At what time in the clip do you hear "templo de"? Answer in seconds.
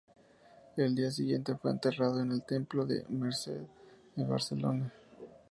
2.41-3.03